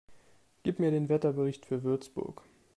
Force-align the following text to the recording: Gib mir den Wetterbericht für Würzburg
Gib 0.63 0.79
mir 0.79 0.89
den 0.89 1.09
Wetterbericht 1.09 1.67
für 1.67 1.83
Würzburg 1.83 2.41